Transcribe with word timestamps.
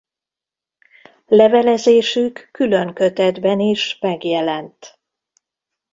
Levelezésük 1.27 2.49
külön 2.51 2.93
kötetben 2.93 3.59
is 3.59 3.99
megjelent. 3.99 4.99